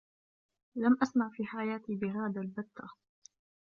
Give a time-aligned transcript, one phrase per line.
[0.75, 2.89] لم أسمع في حياتي بهذا البتة.